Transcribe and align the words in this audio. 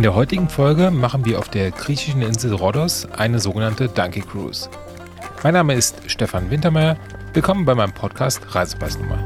In 0.00 0.04
der 0.04 0.14
heutigen 0.14 0.48
Folge 0.48 0.90
machen 0.90 1.26
wir 1.26 1.38
auf 1.38 1.50
der 1.50 1.70
griechischen 1.70 2.22
Insel 2.22 2.54
Rhodos 2.54 3.06
eine 3.18 3.38
sogenannte 3.38 3.86
Donkey 3.86 4.22
Cruise. 4.22 4.70
Mein 5.44 5.52
Name 5.52 5.74
ist 5.74 5.94
Stefan 6.06 6.50
Wintermeyer. 6.50 6.96
Willkommen 7.34 7.66
bei 7.66 7.74
meinem 7.74 7.92
Podcast 7.92 8.40
Reisepassnummer. 8.54 9.18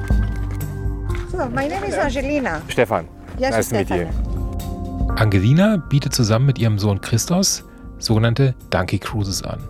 So, 1.30 1.46
my 1.50 1.68
name 1.68 1.86
is 1.86 1.95
Angelina. 1.95 2.61
Stefan, 2.66 3.07
Yes, 3.39 3.52
nice 3.52 3.68
to 3.68 3.76
meet 3.76 3.89
you. 3.89 3.96
Stefan. 3.98 5.11
Angelina 5.16 5.76
bietet 5.76 6.12
zusammen 6.12 6.46
mit 6.46 6.58
ihrem 6.58 6.80
Sohn 6.80 7.00
Christos 7.00 7.62
sogenannte 8.00 8.56
Donkey 8.70 8.98
Cruises 8.98 9.45
an. 9.45 9.61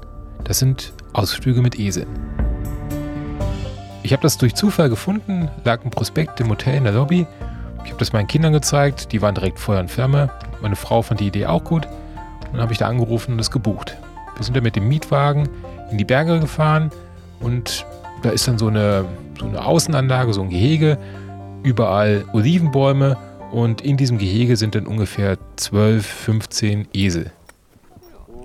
Das 0.45 0.59
sind 0.59 0.95
Ausflüge 1.13 1.61
mit 1.61 1.79
Eseln. 1.79 2.09
Ich 4.03 4.15
habe 4.15 4.23
das 4.23 4.39
durch 4.39 4.55
Zufall 4.55 4.89
gefunden, 4.89 5.51
lag 5.65 5.85
ein 5.85 5.91
Prospekt 5.91 6.41
im 6.41 6.49
Hotel 6.49 6.77
in 6.77 6.85
der 6.85 6.95
Lobby. 6.95 7.27
Ich 7.85 7.91
habe 7.91 7.99
das 7.99 8.15
meinen 8.15 8.27
Kindern 8.27 8.55
gezeigt, 8.55 9.13
die 9.13 9.21
waren 9.21 9.35
direkt 9.35 9.59
Feuer 9.59 9.81
und 9.81 9.91
Flamme. 9.91 10.31
Meine 10.65 10.77
Frau 10.77 11.03
fand 11.03 11.21
die 11.21 11.27
Idee 11.27 11.45
auch 11.45 11.63
gut. 11.63 11.87
Und 12.47 12.55
dann 12.55 12.63
habe 12.63 12.73
ich 12.73 12.79
da 12.79 12.89
angerufen 12.89 13.35
und 13.35 13.39
es 13.39 13.51
gebucht. 13.51 13.99
Wir 14.35 14.45
sind 14.45 14.57
dann 14.57 14.63
mit 14.63 14.77
dem 14.77 14.89
Mietwagen 14.89 15.47
in 15.91 15.99
die 15.99 16.07
Berge 16.07 16.41
gefahren 16.41 16.91
und 17.39 17.85
da 18.23 18.31
ist 18.31 18.49
dann 18.49 18.57
so 18.57 18.69
eine, 18.69 19.05
so 19.39 19.45
eine 19.45 19.63
Außenanlage, 19.63 20.33
so 20.33 20.41
ein 20.41 20.49
Gehege, 20.49 20.97
überall 21.63 22.25
Olivenbäume 22.33 23.19
und 23.53 23.83
in 23.83 23.99
diesem 23.99 24.17
Gehege 24.17 24.57
sind 24.57 24.75
dann 24.75 24.87
ungefähr 24.87 25.37
12, 25.57 26.07
15 26.07 26.89
Esel. 26.95 27.31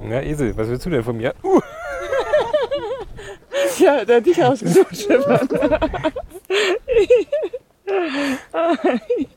Ja, 0.09 0.19
Esel, 0.19 0.57
was 0.57 0.67
willst 0.67 0.85
du 0.85 0.89
denn 0.89 1.05
von 1.05 1.15
mir? 1.15 1.33
Uh, 1.41 1.61
Ja, 3.79 4.03
der 4.03 4.17
hat 4.17 4.25
dich 4.25 4.43
ausgesucht, 4.43 4.93
Stefan. 4.93 5.47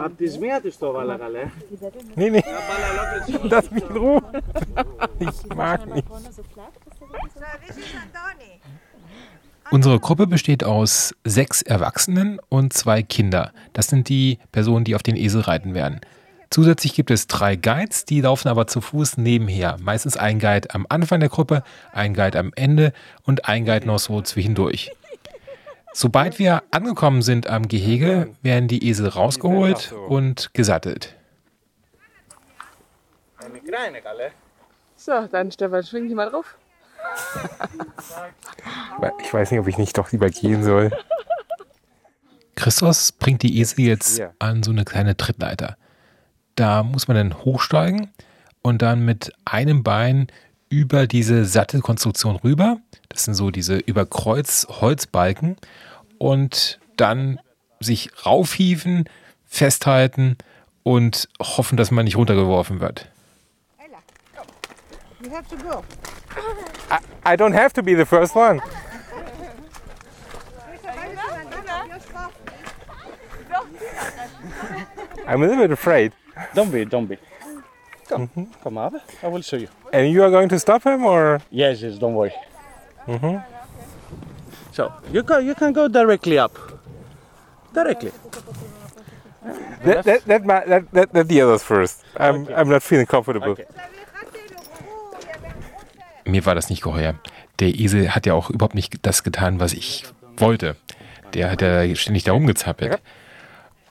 Απ' 0.00 0.16
τη 0.16 0.38
μία 0.38 0.60
τη 0.60 0.76
το 0.76 0.92
βάλα 0.92 1.16
καλέ. 1.16 1.50
nee, 2.16 2.30
nee, 2.30 2.42
lass 3.50 3.70
mich 3.70 3.88
in 3.90 3.96
Ruhe. 3.96 4.22
Ich 5.18 5.54
mag 5.54 5.80
nicht. 5.94 6.08
So, 6.08 7.06
this 7.66 7.76
is 7.76 7.84
Antoni. 8.02 8.60
Unsere 9.70 9.98
Gruppe 9.98 10.26
besteht 10.26 10.62
aus 10.62 11.14
sechs 11.24 11.62
Erwachsenen 11.62 12.38
und 12.48 12.72
zwei 12.72 13.02
Kinder. 13.02 13.52
Das 13.72 13.88
sind 13.88 14.08
die 14.08 14.38
Personen, 14.52 14.84
die 14.84 14.94
auf 14.94 15.02
den 15.02 15.16
Esel 15.16 15.40
reiten 15.40 15.74
werden. 15.74 16.00
Zusätzlich 16.50 16.94
gibt 16.94 17.10
es 17.10 17.26
drei 17.26 17.56
Guides, 17.56 18.04
die 18.04 18.20
laufen 18.20 18.48
aber 18.48 18.68
zu 18.68 18.80
Fuß 18.80 19.16
nebenher. 19.16 19.76
Meistens 19.80 20.16
ein 20.16 20.38
Guide 20.38 20.72
am 20.72 20.86
Anfang 20.88 21.18
der 21.18 21.28
Gruppe, 21.28 21.64
ein 21.92 22.14
Guide 22.14 22.38
am 22.38 22.52
Ende 22.54 22.92
und 23.24 23.48
ein 23.48 23.64
Guide 23.64 23.86
noch 23.86 23.98
so 23.98 24.22
zwischendurch. 24.22 24.92
Sobald 25.93 26.39
wir 26.39 26.63
angekommen 26.71 27.21
sind 27.21 27.47
am 27.47 27.67
Gehege, 27.67 28.33
werden 28.41 28.67
die 28.67 28.87
Esel 28.87 29.07
rausgeholt 29.07 29.91
und 29.91 30.53
gesattelt. 30.53 31.15
Eine 33.37 33.59
kleine 33.59 34.01
Galle. 34.01 34.31
So, 34.95 35.27
dann 35.27 35.51
Stefan, 35.51 35.83
schwing 35.83 36.07
dich 36.07 36.15
mal 36.15 36.29
drauf. 36.29 36.55
ich 39.21 39.33
weiß 39.33 39.51
nicht, 39.51 39.59
ob 39.59 39.67
ich 39.67 39.77
nicht 39.77 39.97
doch 39.97 40.11
lieber 40.11 40.29
gehen 40.29 40.63
soll. 40.63 40.91
Christus 42.55 43.11
bringt 43.11 43.41
die 43.41 43.59
Esel 43.59 43.85
jetzt 43.85 44.21
an 44.39 44.63
so 44.63 44.71
eine 44.71 44.85
kleine 44.85 45.17
Trittleiter. 45.17 45.77
Da 46.55 46.83
muss 46.83 47.07
man 47.07 47.17
dann 47.17 47.43
hochsteigen 47.43 48.11
und 48.61 48.81
dann 48.81 49.03
mit 49.03 49.33
einem 49.45 49.83
Bein 49.83 50.27
über 50.71 51.05
diese 51.05 51.45
Sattelkonstruktion 51.45 52.37
rüber. 52.37 52.77
Das 53.09 53.25
sind 53.25 53.35
so 53.35 53.51
diese 53.51 53.77
über 53.77 54.05
Kreuz 54.05 54.65
Holzbalken 54.69 55.57
und 56.17 56.79
dann 56.95 57.39
sich 57.79 58.09
raufhieven, 58.25 59.05
festhalten 59.45 60.37
und 60.83 61.27
hoffen, 61.39 61.77
dass 61.77 61.91
man 61.91 62.05
nicht 62.05 62.15
runtergeworfen 62.15 62.79
wird. 62.79 63.09
Ella, 63.77 63.97
you 65.21 65.35
have 65.35 65.47
to 65.49 65.57
go. 65.57 65.83
I 67.25 67.35
don't 67.35 67.53
have 67.53 67.73
to 67.73 67.83
be 67.83 67.95
the 67.95 68.05
first 68.05 68.35
one. 68.35 68.61
I'm 75.27 75.43
a 75.43 75.45
little 75.45 75.57
bit 75.57 75.71
afraid. 75.71 76.13
Don't 76.55 76.71
be, 76.71 76.85
don't 76.85 77.07
be. 77.07 77.17
Come, 78.11 78.47
come 78.63 78.77
up. 78.77 78.93
I 79.23 79.27
will 79.27 79.41
show 79.41 79.57
you. 79.57 79.67
And 79.93 80.11
you 80.11 80.23
are 80.23 80.29
going 80.29 80.49
to 80.49 80.59
stop 80.59 80.83
him 80.83 81.05
or? 81.05 81.41
Yes, 81.49 81.81
yes, 81.81 81.97
don't 81.97 82.13
worry. 82.13 82.33
So 84.73 84.91
you 85.11 85.23
can 85.23 85.45
you 85.45 85.55
can 85.55 85.73
go 85.73 85.87
directly 85.87 86.37
up. 86.37 86.51
Directly. 87.73 88.11
Let, 89.83 90.05
let, 90.05 90.27
let, 90.27 90.45
my, 90.45 90.63
let, 90.65 90.93
let, 90.93 91.13
let 91.13 91.27
the 91.27 91.41
others 91.41 91.63
first. 91.63 92.03
I'm, 92.15 92.47
I'm 92.55 92.69
not 92.69 92.83
feeling 92.83 93.07
comfortable. 93.07 93.49
Okay. 93.49 93.65
Mir 96.25 96.45
war 96.45 96.53
das 96.53 96.69
nicht 96.69 96.83
geheuer. 96.83 97.15
Der 97.59 97.69
Esel 97.69 98.13
hat 98.13 98.25
ja 98.25 98.33
auch 98.33 98.49
überhaupt 98.51 98.75
nicht 98.75 98.99
das 99.01 99.23
getan, 99.23 99.59
was 99.59 99.73
ich 99.73 100.03
wollte. 100.37 100.75
Der 101.33 101.49
hat 101.49 101.61
ja 101.61 101.95
ständig 101.95 102.23
da 102.23 102.33
rumgezappelt. 102.33 103.01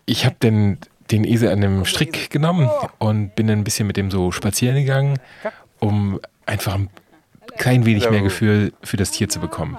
Ich 0.07 0.25
habe 0.25 0.37
den, 0.41 0.79
den 1.11 1.25
Esel 1.25 1.49
an 1.51 1.65
einem 1.65 1.85
Strick 1.85 2.31
genommen 2.31 2.71
und 2.99 3.35
bin 3.35 3.51
ein 3.51 3.65
bisschen 3.65 3.87
mit 3.87 3.97
dem 3.97 4.11
so 4.11 4.31
spazieren 4.33 4.77
gegangen, 4.77 5.19
um 5.79 6.21
einfach 6.47 6.75
ein 6.75 6.89
klein 7.59 7.85
wenig 7.85 8.09
mehr 8.11 8.23
Gefühl 8.23 8.73
für 8.83 8.97
das 8.97 9.11
Tier 9.11 9.29
zu 9.29 9.41
bekommen. 9.41 9.79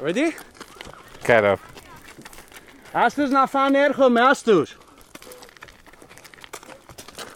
Ready? 0.00 0.32
Kind 1.24 1.42
of. 1.42 1.60
Hast 2.94 3.18
du 3.18 3.22
es 3.22 3.30
nach 3.30 3.50
vorne 3.50 3.78
herkommen? 3.78 4.22
Hast 4.22 4.46
du? 4.46 4.64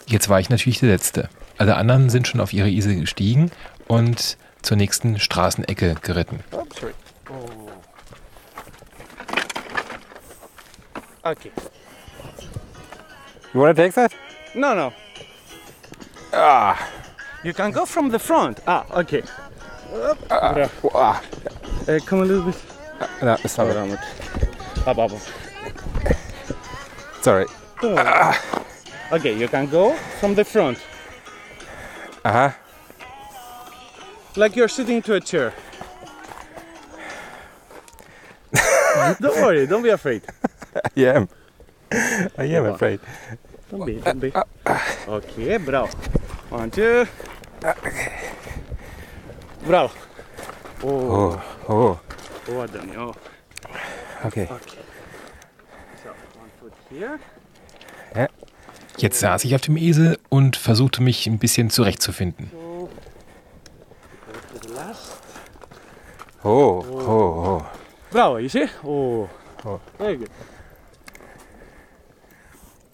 Jetzt 0.07 0.29
war 0.29 0.39
ich 0.39 0.49
natürlich 0.49 0.79
der 0.79 0.89
Letzte. 0.89 1.29
Alle 1.57 1.75
anderen 1.75 2.09
sind 2.09 2.27
schon 2.27 2.41
auf 2.41 2.53
ihre 2.53 2.69
Esel 2.69 2.99
gestiegen 2.99 3.51
und 3.87 4.37
zur 4.61 4.77
nächsten 4.77 5.19
Straßenecke 5.19 5.95
geritten. 6.01 6.39
Oops, 6.51 6.81
Okay. 11.25 11.51
You 13.53 13.59
want 13.59 13.75
to 13.75 13.81
take 13.81 13.93
that? 13.93 14.13
No, 14.55 14.75
no. 14.75 14.93
Ah. 16.33 16.89
You 17.43 17.53
can 17.53 17.71
go 17.71 17.85
from 17.85 18.09
the 18.09 18.19
front. 18.19 18.59
Ah, 18.67 18.85
okay. 18.91 19.23
Ah. 20.29 21.23
Uh, 21.87 21.99
come 22.05 22.19
a 22.19 22.25
little 22.25 22.43
bit. 22.43 22.61
No, 23.21 23.37
it's 23.43 23.57
not. 23.57 23.67
Around 23.67 23.91
it. 23.91 23.99
Up, 24.85 24.97
up, 24.97 25.11
up. 25.11 25.21
Sorry. 27.21 27.45
Okay, 29.11 29.37
you 29.37 29.47
can 29.47 29.67
go 29.67 29.93
from 30.19 30.35
the 30.35 30.43
front. 30.43 30.77
Uh-huh. 32.25 32.51
Like 34.35 34.55
you're 34.55 34.67
sitting 34.67 35.01
to 35.03 35.15
a 35.15 35.19
chair. 35.21 35.53
don't 39.21 39.35
worry, 39.41 39.67
don't 39.67 39.83
be 39.83 39.89
afraid. 39.89 40.23
I 40.83 41.05
am. 41.05 41.27
I 42.37 42.45
am 42.55 42.65
afraid. 42.65 42.99
Don't 43.71 43.85
be, 43.85 43.95
don't 43.95 44.19
be. 44.19 44.31
Okay, 45.07 45.57
bravo. 45.57 45.89
One, 46.49 46.69
two. 46.71 47.05
Bravo. 49.65 49.93
Oh, 50.83 50.89
Oh, 50.89 51.41
oh. 51.69 51.99
oh, 52.49 52.61
Adani, 52.61 52.97
oh. 52.97 53.15
Okay. 54.25 54.47
Okay. 54.51 54.79
So, 56.03 56.09
one 56.39 56.51
foot 56.59 56.73
here. 56.89 57.19
Jetzt 58.97 59.19
saß 59.19 59.43
ich 59.45 59.55
auf 59.55 59.61
dem 59.61 59.75
Esel 59.77 60.19
und 60.29 60.55
versuchte 60.55 61.01
mich 61.01 61.25
ein 61.27 61.39
bisschen 61.39 61.69
zurechtzufinden. 61.69 62.51
Oh, 66.43 66.83
oh, 66.91 67.07
oh. 67.09 67.65
Bravo, 68.11 68.37
you 68.37 68.49
see? 68.49 68.67
Oh. 68.83 69.27
Oh. 69.65 69.79
Very 69.97 70.17
good. 70.17 70.29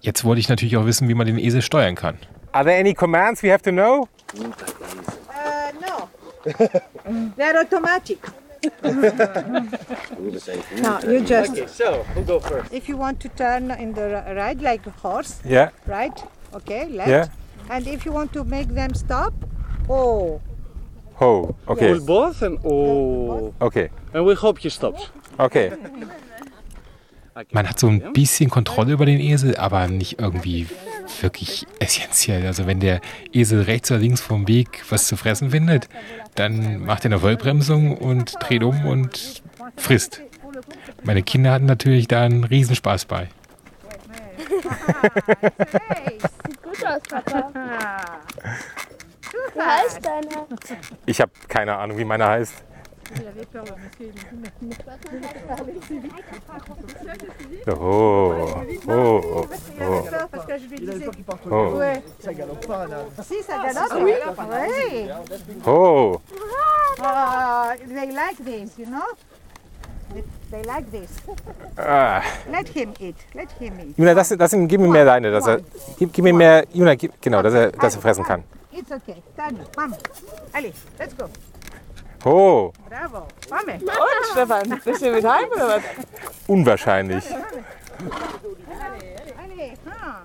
Jetzt 0.02 0.24
wollte 0.24 0.40
ich 0.40 0.50
natürlich 0.50 0.78
auch 0.78 0.86
wissen, 0.86 1.08
wie 1.10 1.14
man 1.14 1.28
den 1.28 1.38
Esel 1.38 1.62
steuern 1.62 1.96
kann. 1.96 2.18
Are 2.52 2.64
there 2.66 2.80
any 2.80 2.94
commands 2.94 3.44
we 3.44 3.52
have 3.52 3.62
to 3.64 3.72
know? 3.72 4.08
Uh, 4.34 4.40
no. 5.82 6.10
They're 7.38 7.60
automatic. 7.62 8.18
no, 8.84 8.92
you 11.08 11.22
just, 11.22 11.52
Okay, 11.52 11.66
so 11.68 12.04
who 12.14 12.22
go 12.24 12.40
first? 12.40 12.74
if 12.74 12.90
you 12.90 12.98
want 12.98 13.20
to 13.22 13.30
turn 13.30 13.72
in 13.72 13.94
the 13.94 14.02
ri- 14.02 14.36
right 14.36 14.60
like 14.62 14.86
a 14.88 14.92
horse, 15.02 15.40
Yeah. 15.46 15.70
right? 15.88 16.12
Okay, 16.54 16.88
left. 16.90 17.10
Yeah. 17.10 17.28
And 17.70 17.88
if 17.88 18.06
you 18.06 18.12
want 18.12 18.34
to 18.34 18.44
make 18.44 18.68
them 18.74 18.94
stop, 18.94 19.34
oh, 19.88 20.42
Oh, 21.22 21.54
okay. 21.68 21.94
Pull 21.96 22.06
both 22.06 22.42
and 22.42 22.58
oh. 22.64 23.54
Okay. 23.62 23.90
And 24.14 24.26
we 24.26 24.36
hope 24.36 24.60
he 24.60 24.70
stops. 24.70 25.10
Okay. 25.38 25.72
Man 27.52 27.70
hat 27.70 27.80
so 27.80 27.88
ein 27.88 28.14
bisschen 28.14 28.50
Kontrolle 28.50 28.94
über 28.94 29.06
den 29.06 29.20
Esel, 29.20 29.56
aber 29.56 29.88
nicht 29.88 30.20
irgendwie 30.20 30.68
wirklich 31.22 31.66
essentiell. 31.80 32.46
Also 32.46 32.68
wenn 32.68 32.80
der 32.80 33.02
Esel 33.34 33.62
rechts 33.64 33.92
oder 33.92 34.00
links 34.00 34.22
vom 34.22 34.48
Weg 34.48 34.84
was 34.90 35.08
zu 35.08 35.16
fressen 35.18 35.52
findet, 35.52 35.90
dann 36.36 36.86
macht 36.86 37.06
er 37.06 37.12
eine 37.12 37.20
Vollbremsung 37.20 37.98
und 37.98 38.36
dreht 38.40 38.64
um 38.64 38.86
und 38.86 39.42
frisst. 39.78 40.22
Meine 41.04 41.24
Kinder 41.24 41.52
hatten 41.52 41.66
natürlich 41.66 42.08
da 42.08 42.24
einen 42.24 42.44
Riesenspaß 42.44 43.06
bei. 43.06 43.30
Sieht 46.48 46.64
gut 46.64 46.86
aus, 46.86 47.02
Papa. 47.10 48.04
Wie 49.54 49.62
heißt 49.62 50.06
deiner? 50.06 50.48
Ich 51.06 51.22
habe 51.22 51.32
keine 51.48 51.78
Ahnung, 51.78 51.98
wie 51.98 52.06
meiner 52.06 52.28
heißt. 52.28 52.64
Oh, 57.68 58.54
oh, 58.88 58.88
oh, 58.88 59.22
oh, 59.32 59.48
Parce 60.32 60.46
que 60.46 60.58
je 60.58 60.66
lui 60.66 60.80
disais. 60.80 61.10
oh, 61.50 61.74
Ouais. 61.76 62.04
Ça 62.20 62.34
galope 62.34 62.68
pas, 62.68 62.88
là. 62.88 63.06
Si, 63.24 63.42
ça 63.44 63.58
galope. 63.58 64.04
Oui. 64.04 65.10
oh. 65.66 66.22
Uh, 67.00 67.76
they 67.88 68.12
like 68.12 68.38
this, 68.44 68.78
you 68.78 68.86
know. 68.86 69.06
They, 70.14 70.24
they 70.52 70.64
like 70.64 70.92
this. 70.92 71.10
Ah. 71.78 72.24
Let 72.52 72.68
him 72.70 72.94
eat. 73.00 73.16
Let 73.34 73.52
him 73.60 73.80
eat. 73.80 73.98
Juna, 73.98 74.14
das, 74.14 74.30
das, 74.30 74.52
gib 74.52 74.82
mir 74.82 74.90
mehr 74.90 75.06
deine, 75.06 75.32
dass 75.32 75.48
er, 75.48 75.62
gib, 75.98 76.12
gib 76.14 76.24
mir 76.24 76.34
mehr, 76.34 76.66
Juna, 76.74 76.96
gib, 76.96 77.14
genau, 77.22 77.42
dass 77.42 77.54
er, 77.54 77.72
dass 77.72 77.96
er 77.96 78.02
fressen 78.02 78.24
kann. 78.24 78.44
It's 78.72 78.92
okay. 78.92 79.22
Tanya, 79.36 79.66
mama. 79.76 79.98
Allez, 80.54 80.76
let's 81.00 81.16
go. 81.16 81.30
Oh, 82.26 82.72
Bravo. 82.90 83.28
Mame. 83.50 83.74
Und, 83.76 84.32
Stefan, 84.32 84.82
bist 84.84 85.02
du 85.02 85.12
mit 85.12 85.26
heim 85.26 85.46
oder 85.56 85.68
was? 85.68 85.84
unwahrscheinlich. 86.48 87.24
Ah. 89.86 90.24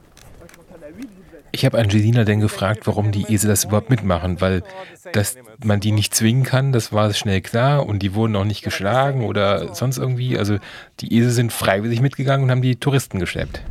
Ich 1.52 1.64
habe 1.64 1.78
Angelina 1.78 2.24
dann 2.24 2.40
gefragt, 2.40 2.86
warum 2.86 3.12
die 3.12 3.32
Esel 3.32 3.48
das 3.48 3.64
überhaupt 3.64 3.88
mitmachen, 3.90 4.40
weil 4.40 4.64
dass 5.12 5.36
man 5.64 5.78
die 5.78 5.92
nicht 5.92 6.12
zwingen 6.14 6.42
kann, 6.42 6.72
das 6.72 6.92
war 6.92 7.12
schnell 7.12 7.40
klar 7.42 7.86
und 7.86 8.00
die 8.00 8.14
wurden 8.14 8.34
auch 8.34 8.44
nicht 8.44 8.62
geschlagen 8.62 9.24
oder 9.24 9.72
sonst 9.74 9.98
irgendwie. 9.98 10.36
Also 10.36 10.58
die 10.98 11.14
Esel 11.16 11.30
sind 11.30 11.52
freiwillig 11.52 12.00
mitgegangen 12.00 12.44
und 12.44 12.50
haben 12.50 12.62
die 12.62 12.74
Touristen 12.76 13.20
geschleppt. 13.20 13.62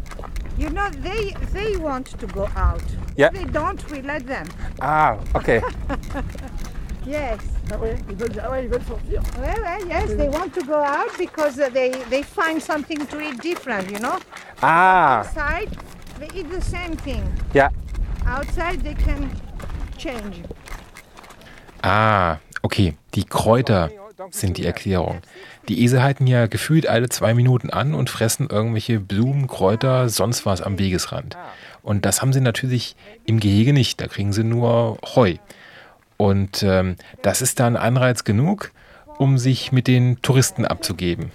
You 0.58 0.70
know, 0.70 0.84
they 1.04 1.36
they 1.54 1.82
want 1.82 2.18
to 2.20 2.28
go 2.28 2.44
out. 2.44 2.84
Yeah. 3.18 3.32
They 3.32 3.44
don't, 3.46 3.80
we 3.90 4.00
let 4.02 4.26
them. 4.28 4.48
Ah, 4.80 5.18
okay. 5.34 5.62
Yes. 7.06 7.38
Ah 7.72 7.78
veulent, 7.78 8.40
ah 8.44 8.52
ouais, 8.52 8.64
ils 8.66 8.70
veulent 8.70 8.86
sortir. 8.88 9.22
Well, 9.40 9.56
well, 9.64 9.88
yes, 9.88 10.16
they 10.18 10.30
want 10.30 10.54
to 10.54 10.66
go 10.66 10.76
out 10.76 11.18
because 11.18 11.58
uh, 11.60 11.70
they, 11.74 11.92
they 12.10 12.24
find 12.24 12.62
something 12.62 13.08
to 13.08 13.20
eat 13.22 13.42
different, 13.42 13.90
you 13.92 14.00
know? 14.00 14.18
Ah, 14.62 15.20
Outside, 15.22 15.70
they 16.20 16.28
eat 16.40 16.52
the 16.52 16.62
same 16.62 16.96
thing. 16.98 17.24
ja. 17.54 17.70
Outside, 18.26 18.82
they 18.84 18.94
can 18.94 19.30
change. 19.98 20.44
Ah, 21.82 22.38
okay. 22.62 22.96
Die 23.16 23.26
Kräuter 23.26 23.90
sind 24.32 24.58
die 24.58 24.66
Erklärung. 24.66 25.22
Die 25.68 25.84
Esel 25.84 26.02
halten 26.02 26.28
ja 26.28 26.48
gefühlt 26.48 26.88
alle 26.88 27.10
zwei 27.10 27.34
Minuten 27.34 27.70
an 27.70 27.94
und 27.94 28.10
fressen 28.10 28.50
irgendwelche 28.50 29.00
Blumen, 29.00 29.48
Kräuter, 29.48 30.08
sonst 30.10 30.46
was 30.46 30.62
am 30.62 30.80
Wegesrand. 30.80 31.38
Und 31.82 32.06
das 32.06 32.22
haben 32.22 32.32
sie 32.32 32.42
natürlich 32.42 32.96
im 33.26 33.40
Gehege 33.40 33.74
nicht. 33.74 34.00
Da 34.00 34.08
kriegen 34.08 34.32
sie 34.32 34.44
nur 34.44 34.98
Heu. 35.16 35.36
Und 36.18 36.64
ähm, 36.64 36.96
das 37.22 37.42
ist 37.42 37.60
dann 37.60 37.76
Anreiz 37.76 38.24
genug, 38.24 38.72
um 39.18 39.38
sich 39.38 39.72
mit 39.72 39.88
den 39.88 40.22
Touristen 40.22 40.66
abzugeben. 40.66 41.32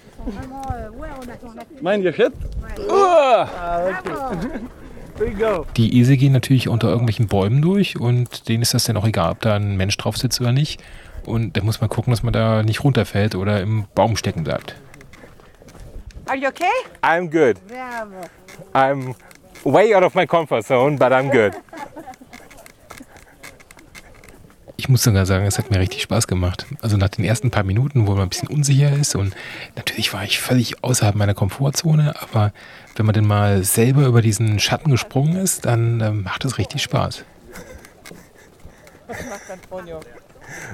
There 5.19 5.31
you 5.31 5.37
go. 5.37 5.65
Die 5.75 5.99
Esel 5.99 6.15
gehen 6.15 6.31
natürlich 6.31 6.69
unter 6.69 6.87
irgendwelchen 6.87 7.27
Bäumen 7.27 7.61
durch 7.61 7.99
und 7.99 8.47
denen 8.47 8.61
ist 8.61 8.73
das 8.73 8.85
dann 8.85 8.95
auch 8.95 9.05
egal, 9.05 9.31
ob 9.31 9.41
da 9.41 9.55
ein 9.55 9.75
Mensch 9.75 9.97
drauf 9.97 10.15
sitzt 10.15 10.39
oder 10.39 10.53
nicht. 10.53 10.81
Und 11.25 11.57
da 11.57 11.63
muss 11.63 11.81
man 11.81 11.89
gucken, 11.89 12.11
dass 12.11 12.23
man 12.23 12.31
da 12.31 12.63
nicht 12.63 12.85
runterfällt 12.85 13.35
oder 13.35 13.59
im 13.59 13.85
Baum 13.95 14.15
stecken 14.15 14.45
bleibt. 14.45 14.75
Are 16.25 16.37
you 16.37 16.47
okay? 16.47 16.65
I'm 17.01 17.29
good. 17.29 17.57
I'm 18.73 19.13
way 19.65 19.93
out 19.93 20.03
of 20.03 20.15
my 20.15 20.25
comfort 20.25 20.63
zone, 20.63 20.97
but 20.97 21.11
I'm 21.11 21.29
good. 21.31 21.53
Ich 24.79 24.87
muss 24.87 25.03
sogar 25.03 25.25
sagen, 25.25 25.45
es 25.45 25.57
hat 25.57 25.71
mir 25.71 25.79
richtig 25.81 26.03
Spaß 26.03 26.25
gemacht. 26.25 26.65
Also 26.81 26.95
nach 26.95 27.09
den 27.09 27.25
ersten 27.25 27.51
paar 27.51 27.63
Minuten, 27.63 28.07
wo 28.07 28.13
man 28.13 28.21
ein 28.21 28.29
bisschen 28.29 28.47
unsicher 28.47 28.93
ist 28.93 29.13
und 29.13 29.35
natürlich 29.75 30.13
war 30.13 30.23
ich 30.23 30.39
völlig 30.39 30.85
außerhalb 30.85 31.15
meiner 31.15 31.33
Komfortzone, 31.33 32.15
aber 32.21 32.53
wenn 32.95 33.05
man 33.05 33.13
dann 33.13 33.27
mal 33.27 33.61
selber 33.65 34.05
über 34.05 34.21
diesen 34.21 34.57
Schatten 34.57 34.89
gesprungen 34.89 35.35
ist, 35.35 35.65
dann 35.65 35.99
ähm, 35.99 36.23
macht 36.23 36.45
es 36.45 36.57
richtig 36.57 36.81
Spaß. 36.81 37.25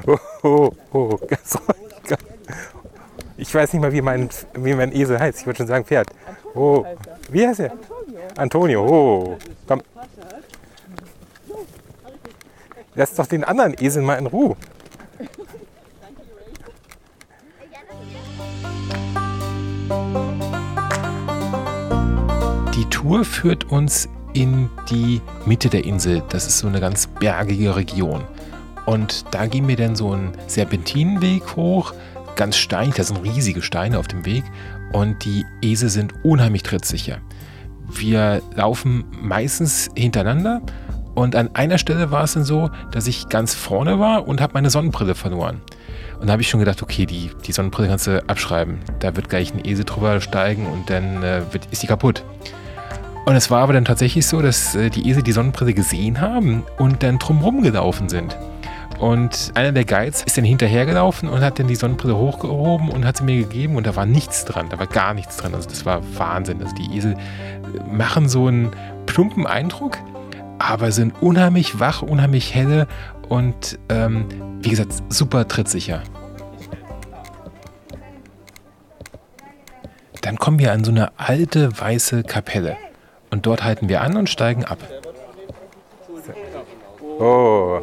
Oh, 0.06 0.20
oh, 0.44 0.72
oh. 0.94 1.18
ganz 1.28 1.58
ruhig. 1.58 2.20
Ich 3.38 3.56
weiß 3.56 3.74
nicht 3.74 3.82
mal, 3.82 3.92
wie 3.92 4.02
mein, 4.02 4.30
wie 4.54 4.76
mein 4.76 4.96
Esel 4.96 5.20
heißt. 5.20 5.40
Ich 5.40 5.46
würde 5.48 5.58
schon 5.58 5.68
sagen 5.68 5.84
Pferd. 5.84 6.10
Oh, 6.54 6.86
wie 7.32 7.48
heißt 7.48 7.62
er? 7.62 7.74
Antonio. 8.38 8.86
Oh, 8.86 9.38
Lass 12.96 13.14
doch 13.14 13.28
den 13.28 13.44
anderen 13.44 13.76
Esel 13.80 14.02
mal 14.02 14.16
in 14.16 14.26
Ruhe. 14.26 14.56
Die 22.76 22.86
Tour 22.90 23.26
führt 23.26 23.66
uns 23.66 24.08
in 24.34 24.70
die 24.90 25.22
Mitte 25.46 25.70
der 25.70 25.86
Insel. 25.86 26.24
Das 26.30 26.48
ist 26.48 26.60
so 26.60 26.68
eine 26.68 26.80
ganz 26.80 27.08
bergige 27.08 27.76
Region. 27.76 28.24
Und 28.86 29.26
da 29.32 29.46
gehen 29.48 29.68
wir 29.68 29.76
dann 29.76 29.96
so 29.96 30.12
einen 30.12 30.34
Serpentinenweg 30.48 31.56
hoch, 31.56 31.94
ganz 32.36 32.58
steinig, 32.58 32.96
da 32.96 33.04
sind 33.04 33.24
riesige 33.24 33.62
Steine 33.62 33.98
auf 33.98 34.08
dem 34.08 34.26
Weg 34.26 34.44
und 34.94 35.24
die 35.26 35.46
Esel 35.62 35.90
sind 35.90 36.14
unheimlich 36.24 36.64
trittsicher. 36.64 37.18
Wir 37.90 38.42
laufen 38.56 39.06
meistens 39.12 39.90
hintereinander 39.96 40.62
und 41.16 41.36
an 41.36 41.50
einer 41.54 41.78
Stelle 41.78 42.12
war 42.12 42.26
es 42.26 42.34
dann 42.34 42.44
so, 42.44 42.70
dass 42.92 43.08
ich 43.08 43.30
ganz 43.30 43.56
vorne 43.56 44.00
war 44.00 44.28
und 44.28 44.42
habe 44.42 44.54
meine 44.54 44.70
Sonnenbrille 44.70 45.16
verloren. 45.16 45.62
Und 46.20 46.28
da 46.28 46.34
habe 46.34 46.42
ich 46.42 46.50
schon 46.50 46.60
gedacht, 46.60 46.84
okay, 46.84 47.06
die, 47.06 47.32
die 47.46 47.52
Sonnenbrille 47.52 47.88
kannst 47.88 48.08
du 48.08 48.22
abschreiben. 48.28 48.80
Da 49.00 49.16
wird 49.16 49.30
gleich 49.30 49.54
ein 49.54 49.66
Esel 49.66 49.86
drüber 49.86 50.20
steigen 50.22 50.68
und 50.68 50.90
dann 50.90 51.24
äh, 51.24 51.42
wird, 51.52 51.68
ist 51.72 51.84
die 51.84 51.88
kaputt. 51.88 52.24
Und 53.26 53.36
es 53.36 53.50
war 53.50 53.62
aber 53.62 53.74
dann 53.74 53.86
tatsächlich 53.86 54.28
so, 54.28 54.42
dass 54.42 54.76
äh, 54.76 54.90
die 54.90 55.10
Esel 55.10 55.24
die 55.24 55.32
Sonnenbrille 55.32 55.74
gesehen 55.74 56.22
haben 56.22 56.64
und 56.78 57.02
dann 57.02 57.18
drumherum 57.18 57.64
gelaufen 57.64 58.10
sind. 58.10 58.38
Und 59.00 59.52
einer 59.56 59.72
der 59.72 59.84
Guides 59.84 60.24
ist 60.24 60.38
dann 60.38 60.46
hinterhergelaufen 60.46 61.28
und 61.28 61.42
hat 61.42 61.60
dann 61.60 61.68
die 61.68 61.76
Sonnenbrille 61.76 62.16
hochgehoben 62.16 62.90
und 62.90 63.06
hat 63.06 63.18
sie 63.18 63.24
mir 63.24 63.38
gegeben 63.38 63.76
und 63.76 63.86
da 63.86 63.96
war 63.96 64.06
nichts 64.06 64.46
dran, 64.46 64.70
da 64.70 64.80
war 64.80 64.88
gar 64.88 65.14
nichts 65.14 65.38
dran. 65.38 65.54
Also 65.54 65.68
das 65.70 65.86
war 65.86 66.02
Wahnsinn. 66.18 66.62
Also 66.62 66.76
die 66.76 66.96
Esel 66.96 67.14
äh, 67.14 67.94
machen 67.94 68.30
so 68.30 68.48
einen 68.48 68.72
plumpen 69.06 69.48
Eindruck, 69.48 69.98
aber 70.60 70.92
sind 70.92 71.22
unheimlich 71.22 71.80
wach, 71.80 72.02
unheimlich 72.02 72.54
helle 72.54 72.88
und 73.30 73.78
ähm, 73.90 74.26
wie 74.62 74.70
gesagt, 74.70 74.92
super 75.10 75.48
trittsicher. 75.48 76.02
Dann 80.22 80.38
kommen 80.38 80.58
wir 80.60 80.72
an 80.72 80.84
so 80.84 80.92
eine 80.92 81.12
alte 81.20 81.80
weiße 81.80 82.24
Kapelle. 82.24 82.78
Und 83.32 83.46
dort 83.46 83.64
halten 83.64 83.90
wir 83.90 84.02
an 84.02 84.18
und 84.18 84.30
steigen 84.30 84.66
ab. 84.66 84.80
Oh, 87.20 87.82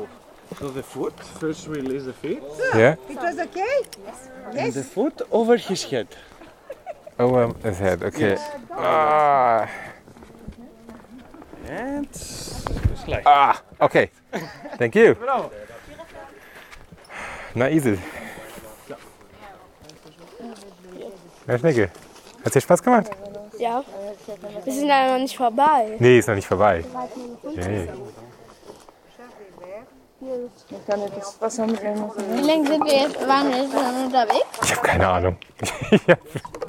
So 0.58 0.68
the 0.68 0.82
foot, 0.82 1.14
first 1.40 1.68
release 1.68 2.04
the 2.04 2.12
feet. 2.12 2.42
ja. 2.74 2.92
It 2.92 3.16
was 3.16 3.36
okay? 3.38 4.58
And 4.58 4.72
the 4.74 4.82
foot 4.82 5.24
over 5.30 5.56
his 5.56 5.90
head. 5.90 6.06
Over 7.18 7.54
his 7.62 7.78
head, 7.78 8.02
okay. 8.04 8.36
Ah, 8.70 9.66
And 11.68 12.08
slide. 13.04 13.22
ah, 13.26 13.54
okay. 13.78 14.10
Thank 14.78 14.94
you. 14.94 15.14
Na, 17.54 17.68
Esel. 17.68 17.98
Na, 21.46 21.58
Schnecke. 21.58 21.90
Hat's 22.44 22.54
dir 22.54 22.60
Spaß 22.60 22.82
gemacht? 22.82 23.10
Ja. 23.58 23.84
Wir 24.64 24.72
sind 24.72 24.88
leider 24.88 25.12
noch 25.14 25.20
nicht 25.20 25.36
vorbei. 25.36 25.96
Nee, 25.98 26.18
ist 26.18 26.28
noch 26.28 26.34
nicht 26.34 26.46
vorbei. 26.48 26.84
Nee. 27.54 27.88
Ich 30.70 30.86
kann 30.86 31.00
nicht 31.00 31.16
das 31.16 31.40
Wasser 31.40 31.66
mitnehmen. 31.66 32.10
Wie 32.30 32.46
lange 32.46 32.66
sind 32.66 32.84
wir 32.84 32.92
jetzt, 32.92 33.28
waren 33.28 33.50
wir 33.50 33.62
jetzt 33.62 33.72
schon 33.72 34.04
unterwegs? 34.06 34.58
Ich 34.62 34.76
habe 34.76 34.86
keine 34.86 35.08
Ahnung. 35.08 35.36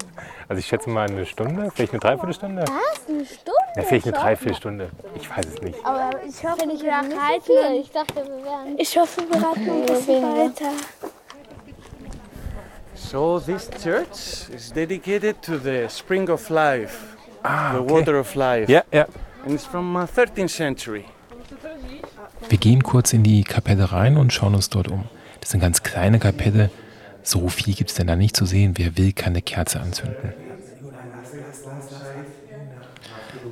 also 0.47 0.59
ich 0.59 0.65
schätze 0.65 0.89
mal 0.89 1.09
eine 1.09 1.25
Stunde, 1.25 1.69
vielleicht 1.73 1.93
eine 1.93 1.99
Dreiviertelstunde. 1.99 2.63
Was? 2.63 3.07
Eine 3.07 3.25
Stunde? 3.25 3.51
Ja, 3.75 3.83
vielleicht 3.83 4.05
eine 4.07 4.17
Dreiviertelstunde. 4.17 4.89
Ich 5.15 5.29
weiß 5.29 5.45
es 5.45 5.61
nicht. 5.61 5.79
Aber 5.85 6.11
ich 6.27 6.43
hoffe, 6.43 6.67
nicht 6.67 6.83
wir 6.83 6.95
halten. 6.97 7.51
Ich 7.81 7.91
dachte, 7.91 8.15
wir 8.15 8.43
wären. 8.43 8.77
Ich 8.77 8.97
hoffe, 8.97 9.21
wir 9.29 9.41
raten 9.41 9.69
ein 9.69 9.85
bisschen 9.85 10.23
weiter. 10.23 10.71
So 12.95 13.39
this 13.39 13.69
church 13.83 14.49
is 14.55 14.71
dedicated 14.73 15.41
to 15.41 15.57
the 15.57 15.87
spring 15.89 16.29
of 16.29 16.49
life, 16.49 17.15
Ah, 17.43 17.73
the 17.73 17.79
okay. 17.79 17.91
water 17.93 18.19
of 18.19 18.33
life. 18.35 18.71
Ja, 18.71 18.83
ja. 18.91 19.05
And 19.43 19.53
it's 19.53 19.65
from 19.65 19.95
uh, 19.95 20.05
13th 20.05 20.49
century. 20.49 21.05
Wir 22.49 22.57
gehen 22.57 22.83
kurz 22.83 23.13
in 23.13 23.23
die 23.23 23.43
Kapelle 23.43 23.91
rein 23.91 24.17
und 24.17 24.31
schauen 24.33 24.55
uns 24.55 24.69
dort 24.69 24.87
um. 24.89 25.05
Das 25.41 25.49
ist 25.49 25.55
eine 25.55 25.61
ganz 25.63 25.83
kleine 25.83 26.19
Kapelle, 26.19 26.69
So 27.23 27.47
viel 27.47 27.73
gibt 27.73 27.89
es 27.89 27.95
denn 27.95 28.07
da 28.07 28.15
nicht 28.15 28.35
zu 28.35 28.45
sehen. 28.45 28.73
Wer 28.77 28.97
will, 28.97 29.13
kann 29.13 29.33
eine 29.33 29.41
Kerze 29.41 29.79
anzünden. 29.79 30.33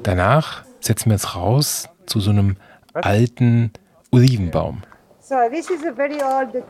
Danach 0.03 0.63
setzen 0.79 1.09
wir 1.09 1.13
uns 1.13 1.35
raus 1.35 1.89
zu 2.05 2.19
so 2.19 2.31
einem 2.31 2.57
alten 2.93 3.71
Olivenbaum. 4.11 4.81
So 5.21 5.35
this 5.49 5.69
is 5.69 5.85
a 5.85 5.93
very 5.93 6.21
old 6.21 6.63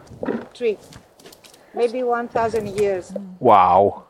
tree, 0.53 0.77
maybe 1.74 2.03
1,000 2.03 2.67
years. 2.67 3.12
Wow. 3.39 4.03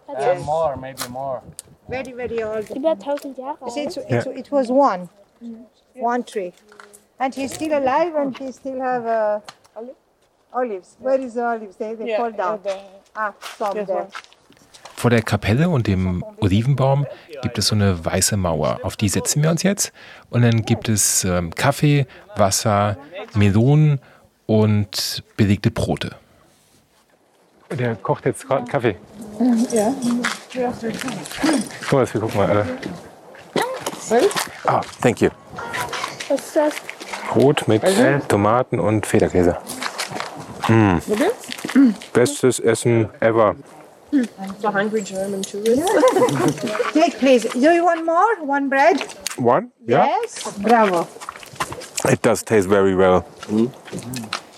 More, 0.44 0.76
maybe 0.76 1.08
more. 1.10 1.42
Very, 1.88 2.14
very 2.14 2.44
old. 2.44 2.70
Über 2.70 2.96
1000 2.98 3.38
Jahre 3.38 3.62
alt. 3.62 3.78
It's, 3.78 3.98
it's, 3.98 4.26
it 4.26 4.52
was 4.52 4.70
one, 4.70 5.08
one 5.96 6.26
tree, 6.26 6.52
and 7.20 7.34
he's 7.34 7.54
still 7.54 7.74
alive, 7.74 8.14
and 8.16 8.38
he 8.38 8.52
still 8.52 8.82
have 8.82 9.06
uh, 9.06 9.40
olives. 10.54 10.98
Where 11.00 11.20
is 11.20 11.34
the 11.34 11.42
olives? 11.42 11.78
They 11.78 11.96
they 11.96 12.16
fall 12.16 12.32
down. 12.32 12.60
Ah, 13.16 13.34
some 13.58 13.86
there. 13.86 14.08
Vor 14.96 15.10
der 15.10 15.24
Kapelle 15.24 15.68
und 15.68 15.88
dem 15.88 16.24
Olivenbaum 16.42 17.08
gibt 17.42 17.58
es 17.58 17.68
so 17.68 17.76
eine 17.76 18.06
weiße 18.06 18.38
Mauer. 18.38 18.80
Auf 18.84 18.96
die 18.96 19.10
setzen 19.10 19.42
wir 19.42 19.50
uns 19.50 19.64
jetzt. 19.64 19.92
Und 20.30 20.44
dann 20.44 20.64
gibt 20.64 20.90
es 20.90 21.24
ähm, 21.24 21.50
Kaffee, 21.56 22.06
Wasser, 22.36 22.98
Melonen 23.34 24.00
und 24.46 25.24
belegte 25.38 25.72
Brote. 25.72 26.16
Der 27.72 27.96
kocht 27.96 28.26
jetzt 28.26 28.48
gerade 28.48 28.70
Kaffee. 28.70 28.96
Ja. 29.72 29.92
Thomas, 31.90 32.14
wir 32.14 32.22
gucken 32.22 32.38
mal. 32.38 32.50
Alle. 32.50 32.68
Ah, 34.66 34.82
thank 35.02 35.22
you. 35.22 35.30
Was 36.30 36.40
ist 36.42 36.56
das? 36.56 36.74
Brot 37.30 37.68
mit 37.68 37.82
Tomaten 38.28 38.80
und 38.80 39.08
Federkäse. 39.08 39.58
Mm. 40.72 41.94
Bestes 42.14 42.60
Essen 42.60 43.10
ever. 43.20 43.56
The 44.12 44.68
hungry 44.68 45.02
German 45.02 45.42
tourist. 45.42 45.84
Take, 46.94 47.18
please. 47.20 47.48
Do 47.54 47.72
you 47.72 47.84
want 47.86 48.06
more? 48.06 48.46
One 48.46 48.70
bread? 48.70 49.02
One? 49.38 49.72
Yeah. 49.88 50.08
Yes. 50.08 50.54
Bravo. 50.62 51.08
It 52.10 52.22
does 52.26 52.44
taste 52.44 52.68
very 52.68 52.98
well. 52.98 53.24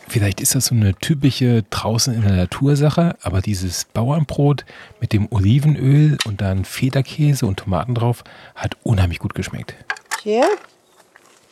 Vielleicht 0.08 0.42
ist 0.42 0.56
das 0.56 0.66
so 0.66 0.76
eine 0.76 0.94
typische 0.96 1.64
draußen 1.70 2.14
in 2.14 2.22
der 2.22 2.32
Natur 2.32 2.76
Sache, 2.76 3.16
aber 3.24 3.42
dieses 3.42 3.86
Bauernbrot 3.86 4.66
mit 5.02 5.14
dem 5.14 5.28
Olivenöl 5.32 6.18
und 6.26 6.42
dann 6.42 6.66
Federkäse 6.66 7.46
und 7.46 7.58
Tomaten 7.58 7.96
drauf 7.96 8.24
hat 8.56 8.78
unheimlich 8.84 9.20
gut 9.20 9.34
geschmeckt. 9.36 9.76
Here. 10.24 10.48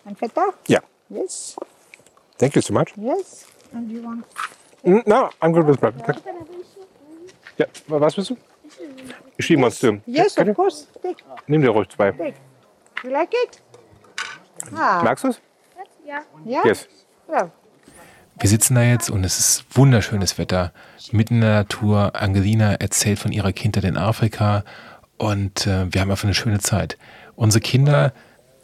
And 0.06 0.18
feta? 0.18 0.54
Yeah. 0.70 0.82
Yes. 1.10 1.56
Thank 2.38 2.56
you 2.56 2.62
so 2.62 2.74
much. 2.74 2.94
Yes. 2.98 3.46
And 3.74 3.92
you 3.92 4.04
want? 4.04 4.26
Mm, 4.84 5.04
No, 5.08 5.30
I'm 5.42 5.54
good 5.54 5.68
with 5.68 5.80
bread. 5.80 5.94
Ja, 7.58 7.66
was 7.88 8.16
bist 8.16 8.30
du? 8.32 8.38
Ich 9.38 9.46
schiebe 9.46 9.64
uns 9.66 9.80
zu. 9.80 10.02
Yes, 10.06 10.38
of 10.38 10.54
course. 10.56 10.88
Take. 11.02 11.18
Nimm 11.48 11.62
dir 11.62 11.70
ruhig 11.70 11.90
zwei. 11.90 12.12
You 13.04 13.10
like 13.10 13.34
it? 13.46 13.62
Ah. 14.76 15.02
Magst 15.04 15.24
du 15.24 15.30
es? 15.30 15.42
Yeah. 16.06 16.66
Yes. 16.66 16.88
Yeah. 17.30 17.52
Wir 18.40 18.50
sitzen 18.50 18.76
da 18.76 18.84
jetzt 18.84 19.10
und 19.10 19.24
es 19.24 19.38
ist 19.40 19.66
wunderschönes 19.78 20.38
Wetter, 20.38 20.74
mitten 21.12 21.36
in 21.36 21.42
der 21.42 21.54
Natur. 21.56 22.12
Angelina 22.16 22.74
erzählt 22.74 23.20
von 23.20 23.32
ihrer 23.32 23.52
Kindheit 23.54 23.84
in 23.84 23.98
Afrika 23.98 24.64
und 25.18 25.68
äh, 25.68 25.94
wir 25.94 26.02
haben 26.02 26.10
einfach 26.10 26.24
eine 26.26 26.34
schöne 26.34 26.60
Zeit. 26.60 26.98
Unsere 27.36 27.62
Kinder 27.62 28.14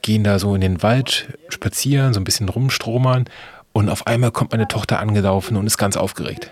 gehen 0.02 0.24
da 0.24 0.40
so 0.40 0.56
in 0.56 0.62
den 0.62 0.82
Wald 0.84 1.38
spazieren, 1.50 2.14
so 2.14 2.20
ein 2.20 2.24
bisschen 2.24 2.50
rumstromern 2.50 3.26
und 3.78 3.90
auf 3.90 4.08
einmal 4.08 4.32
kommt 4.32 4.52
meine 4.52 4.68
Tochter 4.68 5.00
angelaufen 5.00 5.56
und 5.56 5.68
ist 5.68 5.78
ganz 5.78 5.98
aufgeregt. 5.98 6.52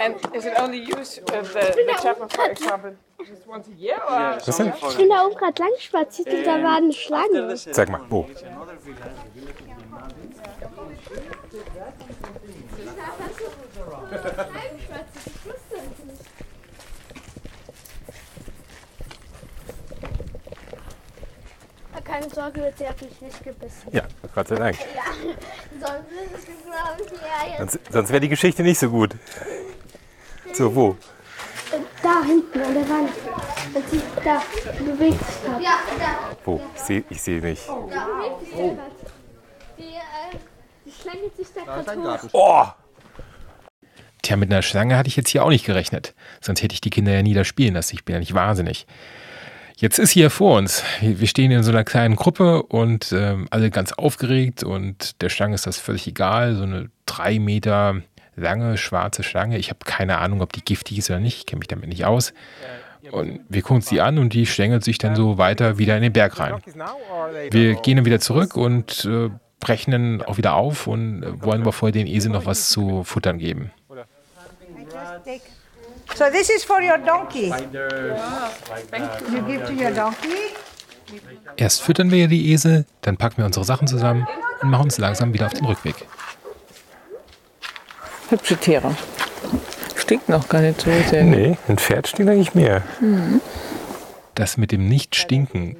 And 0.00 0.16
is 0.34 0.44
it 0.44 0.52
only 0.56 0.80
used 0.82 1.20
uh, 1.30 1.42
the, 1.42 1.72
the 1.74 1.94
chapel, 2.00 2.28
for 2.28 2.50
example, 2.50 2.96
just 3.18 3.46
once 3.48 3.66
a 3.68 3.72
year? 3.76 3.96
Or? 4.08 4.38
Was 4.44 4.56
denn? 4.56 4.72
Ich 4.88 4.96
bin 4.96 5.08
da 5.08 5.26
oben 5.26 5.36
gerade 5.36 5.60
lang 5.62 5.70
spaziert 5.78 6.28
und 6.28 6.44
da 6.44 6.62
war 6.62 6.76
eine 6.76 6.92
Schlange. 6.92 7.56
Sag 7.56 7.88
mal, 7.88 8.00
wo? 8.08 8.26
Keine 22.14 22.30
Sorge, 22.30 22.72
sie 22.78 22.86
hat 22.86 23.02
mich 23.02 23.20
nicht 23.20 23.42
gebissen. 23.42 23.88
Ja, 23.90 24.04
Gott 24.32 24.46
sei 24.46 24.54
Dank. 24.54 24.76
Sonst 25.80 26.12
ist 26.36 26.48
es, 26.48 26.64
glaube 26.64 27.02
ich, 27.04 27.10
ja 27.10 27.48
jetzt. 27.48 27.72
Sonst, 27.72 27.92
sonst 27.92 28.10
wäre 28.10 28.20
die 28.20 28.28
Geschichte 28.28 28.62
nicht 28.62 28.78
so 28.78 28.88
gut. 28.88 29.16
So, 30.52 30.72
wo? 30.72 30.96
Da 32.04 32.22
hinten 32.24 32.62
an 32.62 32.72
der 32.72 32.88
Wand. 32.88 33.10
Und 33.74 33.90
sie 33.90 34.00
da 34.24 34.40
bewegt 34.78 35.26
sich 35.26 35.42
gerade. 35.42 35.64
Ja, 35.64 35.78
da. 35.98 36.36
Wo? 36.44 36.60
Ich 36.76 36.82
sehe 36.82 37.04
ich 37.10 37.20
seh 37.20 37.40
nicht. 37.40 37.66
Da 37.66 37.74
bewegt 37.74 38.40
sich 38.44 38.50
gerade. 38.52 38.78
Die, 39.76 39.82
äh, 39.82 40.38
die 40.86 40.92
schlängelt 40.92 41.36
sich 41.36 41.48
da 41.52 41.82
gerade 41.82 42.22
hoch. 42.22 42.28
Oh! 42.32 42.64
Tja, 44.22 44.36
mit 44.36 44.52
einer 44.52 44.62
Schlange 44.62 44.96
hatte 44.96 45.08
ich 45.08 45.16
jetzt 45.16 45.30
hier 45.30 45.44
auch 45.44 45.48
nicht 45.48 45.66
gerechnet. 45.66 46.14
Sonst 46.40 46.62
hätte 46.62 46.74
ich 46.74 46.80
die 46.80 46.90
Kinder 46.90 47.10
ja 47.10 47.22
nie 47.22 47.34
da 47.34 47.42
spielen 47.42 47.74
lassen. 47.74 47.96
Ich 47.96 48.04
bin 48.04 48.12
ja 48.12 48.20
nicht 48.20 48.34
wahnsinnig. 48.34 48.86
Jetzt 49.76 49.98
ist 49.98 50.10
hier 50.10 50.30
vor 50.30 50.58
uns. 50.58 50.84
Wir 51.00 51.26
stehen 51.26 51.50
in 51.50 51.62
so 51.62 51.72
einer 51.72 51.84
kleinen 51.84 52.14
Gruppe 52.14 52.62
und 52.62 53.12
ähm, 53.12 53.48
alle 53.50 53.70
ganz 53.70 53.92
aufgeregt 53.92 54.62
und 54.62 55.20
der 55.20 55.28
Schlange 55.28 55.54
ist 55.56 55.66
das 55.66 55.78
völlig 55.78 56.06
egal. 56.06 56.54
So 56.54 56.62
eine 56.62 56.90
drei 57.06 57.38
Meter 57.38 58.02
lange 58.36 58.76
schwarze 58.78 59.22
Schlange. 59.22 59.58
Ich 59.58 59.70
habe 59.70 59.80
keine 59.84 60.18
Ahnung, 60.18 60.42
ob 60.42 60.52
die 60.52 60.64
giftig 60.64 60.98
ist 60.98 61.10
oder 61.10 61.20
nicht. 61.20 61.38
Ich 61.38 61.46
kenne 61.46 61.58
mich 61.58 61.68
damit 61.68 61.88
nicht 61.88 62.04
aus. 62.04 62.32
Und 63.10 63.40
wir 63.48 63.62
gucken 63.62 63.76
uns 63.76 63.86
die 63.86 64.00
an 64.00 64.18
und 64.18 64.32
die 64.32 64.46
schlängelt 64.46 64.82
sich 64.82 64.98
dann 64.98 65.14
so 65.14 65.38
weiter 65.38 65.76
wieder 65.76 65.96
in 65.96 66.02
den 66.02 66.12
Berg 66.12 66.38
rein. 66.38 66.54
Wir 67.50 67.74
gehen 67.74 67.96
dann 67.96 68.06
wieder 68.06 68.20
zurück 68.20 68.56
und 68.56 69.04
äh, 69.04 69.28
brechen 69.60 69.90
dann 69.90 70.22
auch 70.22 70.38
wieder 70.38 70.54
auf 70.54 70.86
und 70.86 71.22
äh, 71.22 71.42
wollen 71.42 71.62
aber 71.62 71.72
vorher 71.72 71.92
den 71.92 72.06
Esel 72.06 72.32
noch 72.32 72.46
was 72.46 72.70
zu 72.70 73.04
futtern 73.04 73.38
geben. 73.38 73.72
Take. 75.24 75.63
So 76.14 76.24
this 76.30 76.50
is 76.50 76.64
for 76.64 76.80
your 76.80 76.98
donkey. 76.98 77.52
You 79.32 79.42
give 79.46 79.64
to 79.66 79.72
your 79.72 79.90
donkey. 79.90 80.54
Erst 81.56 81.82
füttern 81.82 82.10
wir 82.10 82.28
die 82.28 82.52
Esel, 82.52 82.86
dann 83.02 83.16
packen 83.16 83.38
wir 83.38 83.46
unsere 83.46 83.64
Sachen 83.64 83.86
zusammen 83.86 84.26
und 84.62 84.70
machen 84.70 84.84
uns 84.84 84.98
langsam 84.98 85.32
wieder 85.32 85.46
auf 85.46 85.54
den 85.54 85.66
Rückweg. 85.66 85.94
Hübsche 88.30 88.56
Tiere. 88.56 88.96
Stinkt 89.96 90.28
noch 90.28 90.48
gar 90.48 90.60
nicht 90.60 90.80
so 90.80 90.90
sehr. 91.08 91.24
Nee, 91.24 91.56
ein 91.68 91.78
Pferd 91.78 92.08
stinkt 92.08 92.30
eigentlich 92.30 92.54
mehr. 92.54 92.82
Das 94.34 94.56
mit 94.56 94.72
dem 94.72 94.88
Nicht-Stinken 94.88 95.76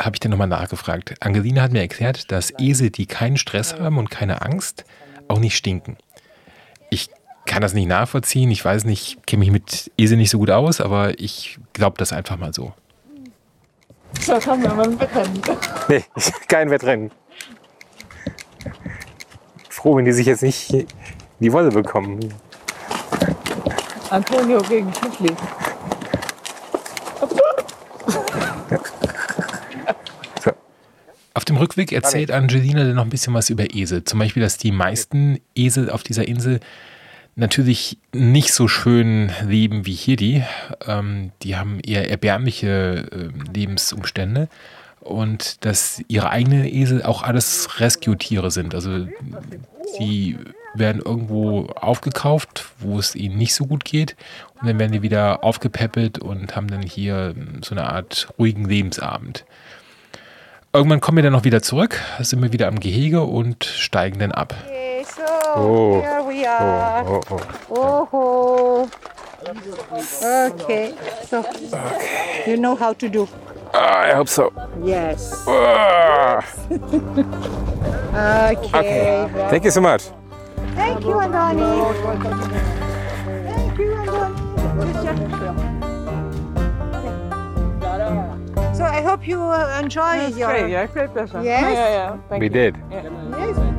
habe 0.00 0.16
ich 0.16 0.20
dann 0.20 0.30
nochmal 0.30 0.48
nachgefragt. 0.48 1.14
Angelina 1.20 1.62
hat 1.62 1.72
mir 1.72 1.80
erklärt, 1.80 2.30
dass 2.30 2.52
Esel, 2.58 2.90
die 2.90 3.06
keinen 3.06 3.36
Stress 3.36 3.74
haben 3.74 3.98
und 3.98 4.10
keine 4.10 4.42
Angst, 4.42 4.84
auch 5.28 5.38
nicht 5.38 5.56
stinken. 5.56 5.96
Ich 6.90 7.10
kann 7.48 7.62
das 7.62 7.74
nicht 7.74 7.88
nachvollziehen. 7.88 8.50
Ich 8.52 8.64
weiß 8.64 8.84
nicht, 8.84 9.26
kenne 9.26 9.40
mich 9.40 9.50
mit 9.50 9.90
Esel 9.98 10.16
nicht 10.16 10.30
so 10.30 10.38
gut 10.38 10.50
aus, 10.50 10.80
aber 10.80 11.18
ich 11.18 11.58
glaube 11.72 11.96
das 11.98 12.12
einfach 12.12 12.38
mal 12.38 12.54
so. 12.54 12.72
So, 14.20 14.38
kommen 14.38 14.62
wir 14.62 14.74
mal 14.74 14.86
ein 14.86 15.00
Wettrennen. 15.00 15.42
Nee, 15.88 16.04
kein 16.48 16.70
Wettrennen. 16.70 17.10
Froh, 19.68 19.96
wenn 19.96 20.04
die 20.04 20.12
sich 20.12 20.26
jetzt 20.26 20.42
nicht 20.42 20.72
in 20.72 20.86
die 21.40 21.52
Wolle 21.52 21.70
bekommen. 21.70 22.20
Antonio 24.10 24.60
gegen 24.62 24.92
Schmidt. 24.94 25.36
Auf 31.34 31.44
dem 31.44 31.56
Rückweg 31.56 31.92
erzählt 31.92 32.30
Angelina 32.30 32.84
dann 32.84 32.96
noch 32.96 33.04
ein 33.04 33.10
bisschen 33.10 33.32
was 33.34 33.48
über 33.48 33.74
Esel. 33.74 34.04
Zum 34.04 34.18
Beispiel, 34.18 34.42
dass 34.42 34.58
die 34.58 34.72
meisten 34.72 35.38
Esel 35.54 35.90
auf 35.90 36.02
dieser 36.02 36.26
Insel 36.26 36.60
natürlich 37.38 37.98
nicht 38.12 38.52
so 38.52 38.68
schön 38.68 39.32
leben 39.46 39.86
wie 39.86 39.94
hier 39.94 40.16
die. 40.16 40.42
Ähm, 40.86 41.30
die 41.42 41.56
haben 41.56 41.80
eher 41.80 42.10
erbärmliche 42.10 43.06
äh, 43.10 43.52
Lebensumstände 43.54 44.48
und 45.00 45.64
dass 45.64 46.02
ihre 46.08 46.30
eigenen 46.30 46.64
Esel 46.64 47.02
auch 47.02 47.22
alles 47.22 47.80
Rescue-Tiere 47.80 48.50
sind. 48.50 48.74
Also 48.74 49.06
die 49.98 50.36
werden 50.74 51.00
irgendwo 51.02 51.66
aufgekauft, 51.76 52.66
wo 52.80 52.98
es 52.98 53.14
ihnen 53.14 53.38
nicht 53.38 53.54
so 53.54 53.66
gut 53.66 53.84
geht 53.84 54.16
und 54.60 54.68
dann 54.68 54.78
werden 54.78 54.92
die 54.92 55.02
wieder 55.02 55.44
aufgepäppelt 55.44 56.18
und 56.18 56.56
haben 56.56 56.68
dann 56.68 56.82
hier 56.82 57.34
so 57.64 57.74
eine 57.74 57.88
Art 57.88 58.28
ruhigen 58.38 58.64
Lebensabend. 58.64 59.44
Irgendwann 60.72 61.00
kommen 61.00 61.16
wir 61.16 61.22
dann 61.22 61.32
noch 61.32 61.44
wieder 61.44 61.62
zurück, 61.62 62.00
sind 62.20 62.42
wir 62.42 62.52
wieder 62.52 62.68
am 62.68 62.78
Gehege 62.78 63.22
und 63.22 63.64
steigen 63.64 64.18
dann 64.18 64.32
ab. 64.32 64.54
Oh. 65.56 66.04
Here 66.38 66.58
we 66.60 66.66
are. 66.66 67.04
Oh, 67.06 67.20
oh, 67.30 68.08
oh. 68.12 68.90
Oh. 70.22 70.52
Okay. 70.52 70.94
So 71.26 71.44
you 72.46 72.56
know 72.56 72.74
how 72.74 72.92
to 72.92 73.08
do. 73.08 73.28
Ah, 73.74 74.10
I 74.10 74.14
hope 74.14 74.28
so. 74.28 74.52
Yes. 74.82 75.44
Ah. 75.46 76.42
Okay. 78.18 79.28
Thank 79.50 79.64
you 79.64 79.70
so 79.70 79.80
much. 79.80 80.10
Thank 80.74 81.04
you, 81.04 81.14
Andoni. 81.14 81.94
Thank 83.46 83.78
you, 83.78 83.94
Andoni. 83.94 84.34
So 88.74 88.84
I 88.84 89.02
hope 89.02 89.26
you 89.28 89.40
uh, 89.42 89.80
enjoy 89.82 90.26
your. 90.34 90.50
Great, 90.50 90.70
ja, 90.70 90.86
great 90.86 91.12
pleasure. 91.12 91.42
Yes? 91.44 91.62
Ja, 91.62 91.70
ja, 91.70 91.88
ja. 91.88 92.18
Thank 92.28 92.40
We 92.42 92.46
you. 92.46 92.52
did. 92.52 92.74
Yes. 92.90 93.77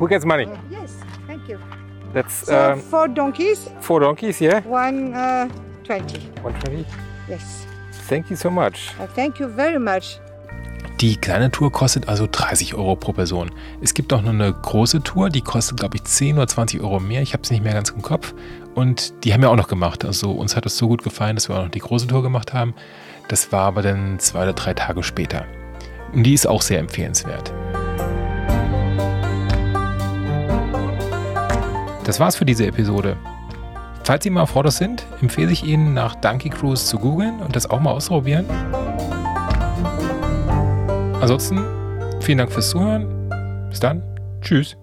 Who 0.00 0.08
gets 0.08 0.24
money? 0.24 0.48
Yes. 0.70 0.96
Thank 1.26 1.46
you. 1.46 1.58
That's 2.14 2.46
So 2.46 2.72
um, 2.72 2.80
four 2.80 3.06
donkeys, 3.06 3.68
four 3.80 4.00
donkeys, 4.00 4.40
yeah? 4.40 4.62
one 4.66 5.12
uh, 5.14 5.46
twenty. 5.84 6.18
120. 6.42 6.86
Yes. 7.28 7.66
Thank 8.08 8.30
you 8.30 8.36
so 8.36 8.50
much. 8.50 8.94
Uh, 8.98 9.06
thank 9.14 9.38
you 9.38 9.46
very 9.46 9.78
much. 9.78 10.18
Die 11.00 11.16
kleine 11.16 11.50
Tour 11.50 11.70
kostet 11.70 12.08
also 12.08 12.26
30 12.30 12.74
Euro 12.74 12.96
pro 12.96 13.12
Person. 13.12 13.50
Es 13.82 13.92
gibt 13.92 14.12
auch 14.12 14.22
noch 14.22 14.30
eine 14.30 14.52
große 14.52 15.02
Tour, 15.02 15.28
die 15.28 15.42
kostet, 15.42 15.78
glaube 15.78 15.96
ich, 15.96 16.04
10 16.04 16.36
oder 16.36 16.46
20 16.46 16.80
Euro 16.80 16.98
mehr. 16.98 17.20
Ich 17.22 17.32
habe 17.34 17.42
es 17.42 17.50
nicht 17.50 17.62
mehr 17.62 17.72
ganz 17.74 17.90
im 17.90 18.02
Kopf. 18.02 18.34
Und 18.74 19.24
die 19.24 19.32
haben 19.32 19.42
wir 19.42 19.50
auch 19.50 19.56
noch 19.56 19.68
gemacht. 19.68 20.04
Also 20.04 20.32
uns 20.32 20.56
hat 20.56 20.64
es 20.66 20.76
so 20.78 20.88
gut 20.88 21.02
gefallen, 21.02 21.36
dass 21.36 21.48
wir 21.48 21.56
auch 21.56 21.64
noch 21.64 21.70
die 21.70 21.78
große 21.78 22.06
Tour 22.06 22.22
gemacht 22.22 22.52
haben. 22.54 22.74
Das 23.28 23.52
war 23.52 23.66
aber 23.66 23.82
dann 23.82 24.18
zwei 24.18 24.42
oder 24.42 24.54
drei 24.54 24.72
Tage 24.74 25.02
später. 25.02 25.44
Und 26.12 26.24
die 26.24 26.34
ist 26.34 26.46
auch 26.46 26.62
sehr 26.62 26.78
empfehlenswert. 26.78 27.52
Das 32.10 32.18
war's 32.18 32.34
für 32.34 32.44
diese 32.44 32.66
Episode. 32.66 33.16
Falls 34.02 34.24
Sie 34.24 34.30
mal 34.30 34.42
auf 34.42 34.56
Rodos 34.56 34.78
sind, 34.78 35.06
empfehle 35.22 35.52
ich 35.52 35.62
Ihnen, 35.62 35.94
nach 35.94 36.16
Donkey 36.16 36.50
Cruise 36.50 36.84
zu 36.84 36.98
googeln 36.98 37.38
und 37.38 37.54
das 37.54 37.70
auch 37.70 37.78
mal 37.78 37.92
ausprobieren. 37.92 38.46
Ansonsten, 41.20 41.60
vielen 42.20 42.38
Dank 42.38 42.50
fürs 42.50 42.70
Zuhören. 42.70 43.06
Bis 43.70 43.78
dann. 43.78 44.02
Tschüss. 44.40 44.76